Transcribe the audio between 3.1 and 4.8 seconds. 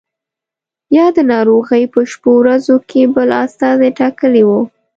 بل استازی ټاکلی وو.